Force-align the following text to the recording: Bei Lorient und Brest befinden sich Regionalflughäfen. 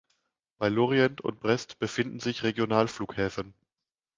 Bei 0.57 0.67
Lorient 0.67 1.21
und 1.21 1.39
Brest 1.41 1.77
befinden 1.77 2.19
sich 2.19 2.41
Regionalflughäfen. 2.41 3.53